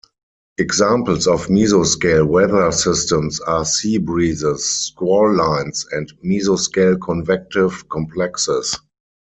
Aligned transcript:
Examples 0.57 1.27
of 1.27 1.45
mesoscale 1.47 2.25
weather 2.27 2.71
systems 2.71 3.39
are 3.41 3.63
sea 3.63 3.99
breezes, 3.99 4.67
squall 4.67 5.31
lines, 5.35 5.85
and 5.91 6.11
mesoscale 6.25 6.95
convective 6.99 7.87
complexes. 7.87 8.75